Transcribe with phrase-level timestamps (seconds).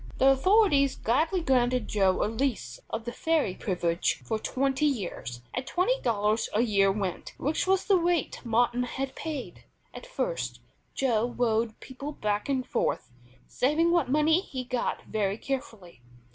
[0.17, 5.67] The authorities gladly granted Joe a lease of the ferry privilege for twenty years, at
[5.67, 9.63] twenty dollars a year rent, which was the rate Martin had paid.
[9.93, 10.59] At first
[10.95, 13.11] Joe rowed people back and forth,
[13.47, 16.01] saving what money he got very carefully.